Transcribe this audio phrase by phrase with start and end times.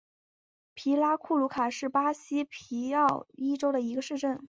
[0.73, 4.39] 皮拉库鲁卡是巴西皮奥伊州的一个市镇。